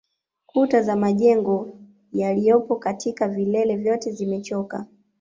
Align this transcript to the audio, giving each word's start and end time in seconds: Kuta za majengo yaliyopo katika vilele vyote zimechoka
Kuta 0.45 0.81
za 0.83 0.95
majengo 0.95 1.69
yaliyopo 2.13 2.75
katika 2.75 3.27
vilele 3.27 3.77
vyote 3.77 4.11
zimechoka 4.11 4.85